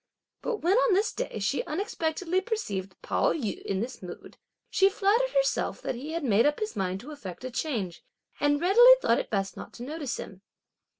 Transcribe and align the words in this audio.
But 0.41 0.63
when 0.63 0.75
on 0.75 0.95
this 0.95 1.13
day, 1.13 1.37
she 1.37 1.63
unexpectedly 1.65 2.41
perceived 2.41 2.99
Pao 3.03 3.33
yü 3.33 3.61
in 3.61 3.81
this 3.81 4.01
mood, 4.01 4.35
she 4.71 4.89
flattered 4.89 5.29
herself 5.29 5.79
that 5.83 5.93
he 5.93 6.13
had 6.13 6.23
made 6.23 6.47
up 6.47 6.59
his 6.59 6.75
mind 6.75 7.01
to 7.01 7.11
effect 7.11 7.43
a 7.45 7.51
change, 7.51 8.03
and 8.39 8.59
readily 8.59 8.95
thought 8.99 9.19
it 9.19 9.29
best 9.29 9.55
not 9.55 9.73
to 9.73 9.83
notice 9.83 10.17
him. 10.17 10.41